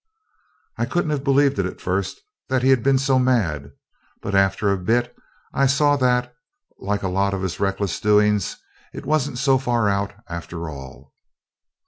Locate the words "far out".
9.59-10.13